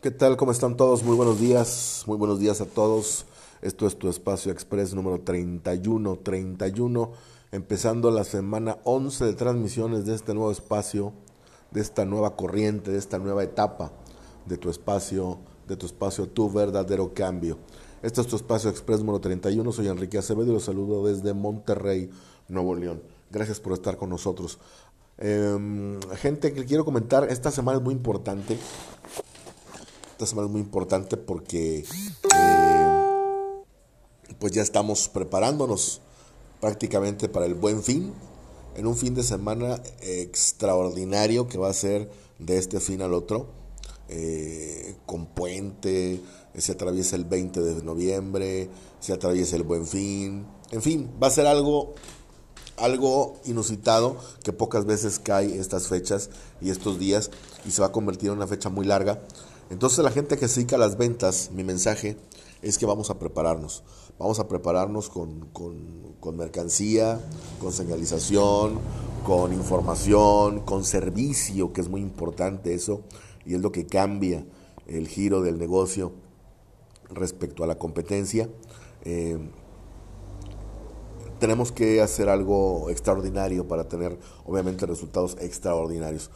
¿Qué 0.00 0.10
tal? 0.10 0.38
¿Cómo 0.38 0.50
están 0.50 0.78
todos? 0.78 1.02
Muy 1.02 1.14
buenos 1.14 1.38
días, 1.38 2.04
muy 2.06 2.16
buenos 2.16 2.40
días 2.40 2.62
a 2.62 2.64
todos. 2.64 3.26
Esto 3.60 3.86
es 3.86 3.98
tu 3.98 4.08
espacio 4.08 4.50
express 4.50 4.94
número 4.94 5.20
31, 5.20 6.20
31, 6.20 7.12
empezando 7.52 8.10
la 8.10 8.24
semana 8.24 8.78
11 8.84 9.26
de 9.26 9.34
transmisiones 9.34 10.06
de 10.06 10.14
este 10.14 10.32
nuevo 10.32 10.50
espacio, 10.50 11.12
de 11.70 11.82
esta 11.82 12.06
nueva 12.06 12.34
corriente, 12.34 12.90
de 12.90 12.96
esta 12.96 13.18
nueva 13.18 13.44
etapa 13.44 13.92
de 14.46 14.56
tu 14.56 14.70
espacio, 14.70 15.36
de 15.68 15.76
tu 15.76 15.84
espacio, 15.84 16.26
tu 16.26 16.50
verdadero 16.50 17.12
cambio. 17.12 17.58
Este 18.00 18.22
es 18.22 18.26
tu 18.26 18.36
espacio 18.36 18.70
express 18.70 19.00
número 19.00 19.20
31, 19.20 19.70
soy 19.70 19.88
Enrique 19.88 20.16
Acevedo 20.16 20.50
y 20.50 20.54
los 20.54 20.64
saludo 20.64 21.04
desde 21.04 21.34
Monterrey, 21.34 22.08
Nuevo 22.48 22.74
León. 22.74 23.02
Gracias 23.30 23.60
por 23.60 23.74
estar 23.74 23.98
con 23.98 24.08
nosotros. 24.08 24.60
Em, 25.18 26.00
gente 26.16 26.54
que 26.54 26.64
quiero 26.64 26.86
comentar, 26.86 27.30
esta 27.30 27.50
semana 27.50 27.76
es 27.76 27.84
muy 27.84 27.92
importante 27.92 28.58
esta 30.20 30.28
semana 30.28 30.48
es 30.48 30.52
muy 30.52 30.60
importante 30.60 31.16
porque 31.16 31.78
eh, 31.78 32.94
pues 34.38 34.52
ya 34.52 34.60
estamos 34.60 35.08
preparándonos 35.08 36.02
prácticamente 36.60 37.30
para 37.30 37.46
el 37.46 37.54
buen 37.54 37.82
fin, 37.82 38.12
en 38.76 38.86
un 38.86 38.98
fin 38.98 39.14
de 39.14 39.22
semana 39.22 39.80
extraordinario 40.02 41.48
que 41.48 41.56
va 41.56 41.70
a 41.70 41.72
ser 41.72 42.10
de 42.38 42.58
este 42.58 42.80
fin 42.80 43.00
al 43.00 43.14
otro, 43.14 43.46
eh, 44.10 44.94
con 45.06 45.24
puente, 45.24 46.20
se 46.54 46.72
atraviesa 46.72 47.16
el 47.16 47.24
20 47.24 47.62
de 47.62 47.82
noviembre, 47.82 48.68
se 49.00 49.14
atraviesa 49.14 49.56
el 49.56 49.62
buen 49.62 49.86
fin, 49.86 50.44
en 50.70 50.82
fin, 50.82 51.10
va 51.22 51.28
a 51.28 51.30
ser 51.30 51.46
algo 51.46 51.94
algo 52.76 53.36
inusitado 53.44 54.16
que 54.42 54.52
pocas 54.52 54.84
veces 54.84 55.18
cae 55.18 55.58
estas 55.58 55.88
fechas 55.88 56.28
y 56.60 56.70
estos 56.70 56.98
días 56.98 57.30
y 57.66 57.70
se 57.70 57.80
va 57.80 57.88
a 57.88 57.92
convertir 57.92 58.30
en 58.30 58.36
una 58.36 58.46
fecha 58.46 58.68
muy 58.70 58.86
larga 58.86 59.20
entonces 59.70 60.04
la 60.04 60.10
gente 60.10 60.36
que 60.36 60.48
se 60.48 60.60
dedica 60.60 60.76
a 60.76 60.80
las 60.80 60.98
ventas, 60.98 61.50
mi 61.52 61.62
mensaje 61.62 62.16
es 62.60 62.76
que 62.76 62.86
vamos 62.86 63.08
a 63.10 63.18
prepararnos. 63.18 63.84
Vamos 64.18 64.38
a 64.38 64.48
prepararnos 64.48 65.08
con, 65.08 65.48
con, 65.52 66.36
mercancía, 66.36 67.20
con 67.60 67.72
señalización, 67.72 68.78
con 69.24 69.52
información, 69.52 70.60
con 70.60 70.84
servicio, 70.84 71.72
que 71.72 71.80
es 71.80 71.88
muy 71.88 72.02
importante 72.02 72.74
eso, 72.74 73.00
y 73.46 73.54
es 73.54 73.60
lo 73.60 73.72
que 73.72 73.86
cambia 73.86 74.44
el 74.86 75.08
giro 75.08 75.40
del 75.40 75.58
negocio 75.58 76.12
respecto 77.08 77.64
a 77.64 77.66
la 77.66 77.78
competencia. 77.78 78.50
Eh, 79.04 79.38
tenemos 81.38 81.72
que 81.72 82.02
hacer 82.02 82.28
algo 82.28 82.90
extraordinario 82.90 83.66
para 83.66 83.88
tener, 83.88 84.18
obviamente, 84.44 84.84
resultados 84.84 85.36
extraordinarios. 85.40 86.30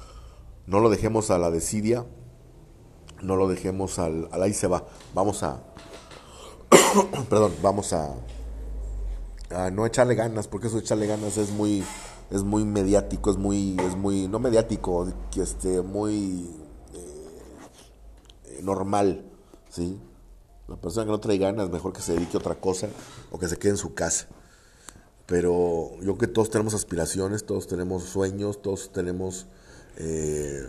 No 0.66 0.80
lo 0.80 0.88
dejemos 0.88 1.30
a 1.30 1.36
la 1.36 1.50
desidia, 1.50 2.06
no 3.24 3.36
lo 3.36 3.48
dejemos 3.48 3.98
al, 3.98 4.28
al 4.30 4.42
ahí 4.42 4.52
se 4.52 4.66
va. 4.66 4.84
Vamos 5.14 5.42
a, 5.42 5.60
perdón, 7.28 7.52
vamos 7.62 7.92
a, 7.92 8.14
a, 9.50 9.70
no 9.70 9.86
echarle 9.86 10.14
ganas, 10.14 10.48
porque 10.48 10.68
eso 10.68 10.78
echarle 10.78 11.06
ganas 11.06 11.36
es 11.36 11.50
muy, 11.50 11.84
es 12.30 12.42
muy 12.42 12.64
mediático, 12.64 13.30
es 13.30 13.36
muy, 13.36 13.76
es 13.80 13.96
muy, 13.96 14.28
no 14.28 14.38
mediático, 14.38 15.08
que 15.30 15.42
esté 15.42 15.82
muy 15.82 16.50
eh, 16.94 18.60
normal, 18.62 19.24
¿sí? 19.70 19.98
La 20.68 20.76
persona 20.76 21.04
que 21.04 21.12
no 21.12 21.20
trae 21.20 21.38
ganas, 21.38 21.70
mejor 21.70 21.92
que 21.92 22.00
se 22.00 22.14
dedique 22.14 22.36
a 22.36 22.40
otra 22.40 22.54
cosa 22.54 22.88
o 23.30 23.38
que 23.38 23.48
se 23.48 23.58
quede 23.58 23.72
en 23.72 23.76
su 23.76 23.94
casa. 23.94 24.28
Pero 25.26 25.90
yo 25.96 26.16
creo 26.16 26.18
que 26.18 26.26
todos 26.26 26.50
tenemos 26.50 26.74
aspiraciones, 26.74 27.44
todos 27.44 27.66
tenemos 27.66 28.04
sueños, 28.04 28.60
todos 28.60 28.92
tenemos 28.92 29.46
eh, 29.96 30.66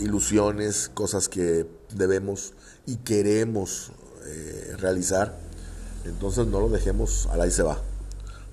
ilusiones, 0.00 0.90
cosas 0.92 1.28
que 1.28 1.66
debemos 1.94 2.54
y 2.86 2.96
queremos 2.96 3.92
eh, 4.26 4.74
realizar. 4.78 5.38
Entonces 6.04 6.46
no 6.46 6.60
lo 6.60 6.68
dejemos 6.68 7.26
a 7.30 7.36
la 7.36 7.46
y 7.46 7.50
se 7.50 7.62
va. 7.62 7.80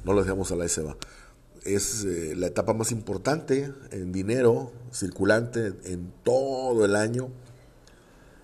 No 0.04 0.14
lo 0.14 0.22
dejemos 0.22 0.52
a 0.52 0.56
la 0.56 0.66
y 0.66 0.70
se 0.70 0.82
va. 0.82 0.98
Es 1.64 2.04
eh, 2.06 2.34
la 2.36 2.48
etapa 2.48 2.74
más 2.74 2.92
importante 2.92 3.72
en 3.92 4.12
dinero 4.12 4.72
circulante 4.92 5.74
en 5.86 6.12
todo 6.24 6.86
el 6.86 6.96
año 6.96 7.30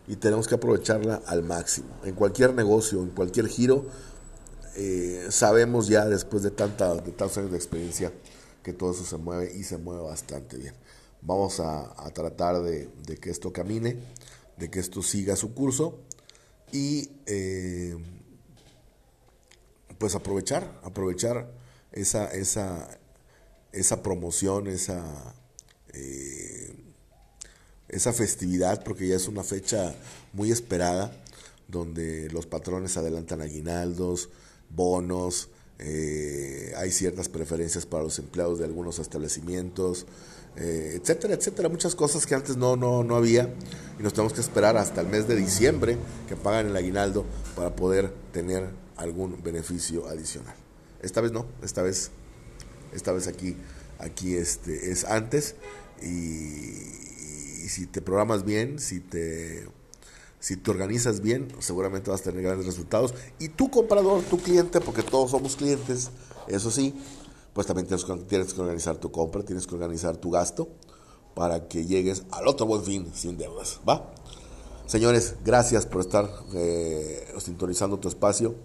y 0.08 0.18
tenemos 0.18 0.48
que 0.48 0.56
aprovecharla 0.56 1.22
al 1.26 1.44
máximo. 1.44 1.88
En 2.04 2.16
cualquier 2.16 2.54
negocio, 2.54 3.02
en 3.02 3.10
cualquier 3.10 3.48
giro, 3.48 3.86
eh, 4.76 5.28
sabemos 5.30 5.88
ya 5.88 6.06
después 6.06 6.44
de, 6.44 6.52
tanta, 6.52 6.96
de 6.96 7.12
tantos 7.12 7.38
años 7.38 7.52
de 7.52 7.58
experiencia 7.58 8.12
que 8.64 8.74
todo 8.74 8.92
eso 8.92 9.06
se 9.06 9.18
mueve 9.18 9.54
y 9.56 9.64
se 9.64 9.78
mueve 9.78 10.02
bastante 10.02 10.58
bien. 10.58 10.74
Vamos 11.26 11.62
a, 11.62 12.12
tratar 12.14 12.62
de, 12.62 12.90
que 13.22 13.30
esto 13.30 13.54
camine, 13.54 13.98
de 14.58 14.70
que 14.70 14.80
esto 14.80 15.02
siga 15.02 15.38
su 15.38 15.54
curso 15.54 16.00
y 16.72 17.12
eh, 17.26 17.96
pues 19.98 20.16
aprovechar, 20.16 20.82
aprovechar 20.84 21.50
esa, 21.94 22.26
esa, 22.32 23.00
esa 23.72 24.04
promoción, 24.04 24.68
esa, 24.68 25.34
eh, 25.94 26.76
esa 27.88 28.12
festividad, 28.12 28.84
porque 28.84 29.08
ya 29.08 29.16
es 29.16 29.30
una 29.30 29.44
fecha 29.44 29.96
muy 30.34 30.52
esperada, 30.52 31.16
donde 31.70 32.30
los 32.32 32.48
patrones 32.48 32.98
adelantan 32.98 33.42
aguinaldos, 33.42 34.30
bonos, 34.70 35.50
eh, 35.86 36.72
hay 36.78 36.92
ciertas 36.92 37.28
preferencias 37.28 37.86
para 37.86 38.04
los 38.04 38.18
empleados 38.18 38.60
de 38.60 38.66
algunos 38.66 39.00
establecimientos, 39.00 40.06
eh, 40.56 40.98
etcétera, 41.02 41.34
etcétera, 41.34 41.68
muchas 41.68 41.94
cosas 41.94 42.26
que 42.26 42.36
antes 42.36 42.56
no, 42.56 42.78
no, 42.78 43.04
no 43.04 43.18
había 43.18 43.54
y 44.00 44.04
nos 44.04 44.14
tenemos 44.14 44.32
que 44.32 44.40
esperar 44.40 44.78
hasta 44.78 45.02
el 45.02 45.08
mes 45.08 45.28
de 45.28 45.36
diciembre 45.36 45.98
que 46.30 46.38
pagan 46.38 46.68
el 46.68 46.76
aguinaldo 46.78 47.26
para 47.56 47.76
poder 47.76 48.14
tener 48.32 48.70
algún 48.96 49.44
beneficio 49.44 50.08
adicional. 50.08 50.56
Esta 51.02 51.20
vez 51.20 51.34
no, 51.34 51.48
esta 51.62 51.82
vez, 51.82 52.12
esta 52.94 53.12
vez 53.12 53.28
aquí, 53.28 53.58
aquí 54.00 54.36
este, 54.36 54.90
es 54.90 55.04
antes 55.04 55.56
y, 56.02 56.06
y 56.06 57.68
si 57.68 57.88
te 57.88 58.02
programas 58.02 58.46
bien, 58.46 58.80
si 58.80 59.02
te 59.02 59.68
si 60.44 60.58
te 60.58 60.72
organizas 60.72 61.22
bien, 61.22 61.48
seguramente 61.60 62.12
vas 62.12 62.20
a 62.20 62.24
tener 62.26 62.44
grandes 62.44 62.66
resultados. 62.66 63.14
Y 63.40 63.48
tu 63.48 63.72
comprador, 63.72 64.22
tu 64.24 64.38
cliente, 64.38 64.82
porque 64.82 65.02
todos 65.02 65.32
somos 65.32 65.56
clientes, 65.56 66.12
eso 66.50 66.70
sí, 66.70 66.94
pues 67.54 67.66
también 67.66 67.88
tienes, 67.88 68.04
que 68.54 68.60
organizar 68.62 68.98
tu 68.98 69.10
compra, 69.10 69.44
tienes 69.44 69.66
que 69.66 69.74
organizar 69.74 70.18
tu 70.18 70.32
gasto 70.32 70.68
para 71.34 71.70
que 71.70 71.86
llegues 71.86 72.24
al 72.32 72.46
otro 72.50 72.66
buen 72.66 72.84
fin 72.84 73.10
sin 73.16 73.38
deudas, 73.38 73.80
¿va? 73.88 74.14
Señores, 74.86 75.36
gracias 75.46 75.86
por 75.86 76.02
estar 76.02 76.30
eh, 76.54 77.26
sintonizando 77.38 77.98
tu 77.98 78.10
espacio. 78.10 78.56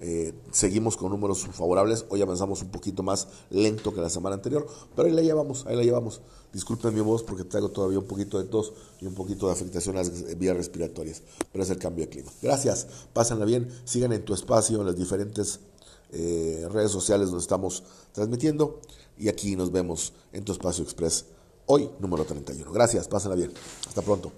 Eh, 0.00 0.32
seguimos 0.52 0.96
con 0.96 1.10
números 1.10 1.46
favorables. 1.52 2.06
Hoy 2.08 2.22
avanzamos 2.22 2.62
un 2.62 2.70
poquito 2.70 3.02
más 3.02 3.28
lento 3.50 3.92
que 3.92 4.00
la 4.00 4.08
semana 4.08 4.36
anterior, 4.36 4.66
pero 4.94 5.08
ahí 5.08 5.14
la 5.14 5.22
llevamos, 5.22 5.66
ahí 5.66 5.76
la 5.76 5.82
llevamos. 5.82 6.20
Disculpen 6.52 6.94
mi 6.94 7.00
voz 7.00 7.22
porque 7.22 7.44
traigo 7.44 7.70
todavía 7.70 7.98
un 7.98 8.06
poquito 8.06 8.38
de 8.38 8.44
tos 8.44 8.72
y 9.00 9.06
un 9.06 9.14
poquito 9.14 9.46
de 9.46 9.52
afectación 9.52 9.96
a 9.96 10.00
las 10.00 10.38
vías 10.38 10.56
respiratorias, 10.56 11.22
pero 11.52 11.64
es 11.64 11.70
el 11.70 11.78
cambio 11.78 12.04
de 12.04 12.10
clima. 12.10 12.30
Gracias, 12.40 12.86
pásenla 13.12 13.44
bien, 13.44 13.68
sigan 13.84 14.12
en 14.12 14.24
tu 14.24 14.34
espacio, 14.34 14.80
en 14.80 14.86
las 14.86 14.96
diferentes 14.96 15.60
eh, 16.10 16.66
redes 16.70 16.90
sociales 16.90 17.28
donde 17.28 17.42
estamos 17.42 17.82
transmitiendo 18.12 18.80
y 19.18 19.28
aquí 19.28 19.56
nos 19.56 19.70
vemos 19.70 20.14
en 20.32 20.44
tu 20.44 20.52
espacio 20.52 20.82
express 20.82 21.26
hoy 21.66 21.90
número 22.00 22.24
31. 22.24 22.72
Gracias, 22.72 23.08
pásenla 23.08 23.36
bien. 23.36 23.52
Hasta 23.86 24.02
pronto. 24.02 24.32